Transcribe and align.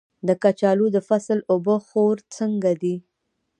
د 0.27 0.29
کچالو 0.43 0.85
د 0.95 0.97
فصل 1.07 1.39
اوبه 1.51 1.75
خور 1.87 2.17
څنګه 2.37 2.71
دی؟ 2.81 2.95